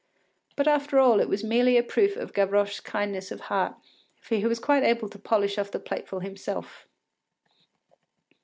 ”But 0.57 0.67
after 0.67 0.97
all 0.97 1.19
it 1.19 1.29
was 1.29 1.43
merely 1.43 1.77
a 1.77 1.83
proof 1.83 2.17
of 2.17 2.33
Gavroche’s 2.33 2.79
kindness 2.79 3.29
of 3.31 3.39
heart, 3.41 3.75
for 4.19 4.33
he 4.33 4.47
was 4.47 4.57
quite 4.57 4.81
able 4.83 5.09
to 5.09 5.19
polish 5.19 5.59
off 5.59 5.69
the 5.69 5.77
plateful 5.79 6.21
himself. 6.21 6.87